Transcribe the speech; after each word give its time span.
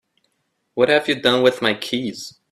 What 0.73 0.89
have 0.89 1.07
you 1.07 1.21
done 1.21 1.43
with 1.43 1.61
my 1.61 1.75
keys? 1.75 2.39